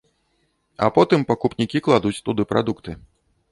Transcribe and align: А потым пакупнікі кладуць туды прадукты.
А 0.85 0.89
потым 0.95 1.27
пакупнікі 1.33 1.83
кладуць 1.89 2.17
туды 2.31 2.49
прадукты. 2.55 2.99